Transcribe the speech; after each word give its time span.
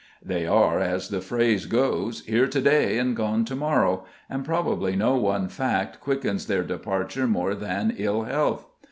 They 0.25 0.47
are, 0.47 0.79
as 0.79 1.09
the 1.09 1.21
phrase 1.21 1.67
goes, 1.67 2.25
"Here 2.25 2.47
to 2.47 2.59
day 2.59 2.97
and 2.97 3.15
gone 3.15 3.45
to 3.45 3.55
morrow," 3.55 4.03
and 4.31 4.43
probably 4.43 4.95
no 4.95 5.15
one 5.17 5.47
fact 5.47 5.99
quickens 5.99 6.47
their 6.47 6.63
departure 6.63 7.27
more 7.27 7.53
than 7.53 7.93
ill 7.95 8.23
health. 8.23 8.65